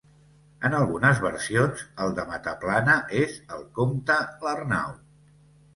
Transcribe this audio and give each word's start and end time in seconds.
En 0.69 0.75
algunes 0.77 1.21
versions 1.25 1.83
el 2.05 2.15
de 2.21 2.27
Mataplana 2.31 2.97
és 3.23 3.37
el 3.59 3.65
Comte 3.79 4.21
l'Arnau. 4.49 4.99